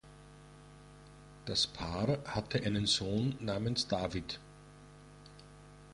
[1.45, 4.39] Das Paar hatte einen Sohn namens David.